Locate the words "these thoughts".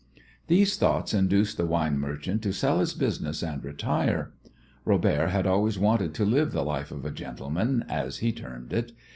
0.47-1.13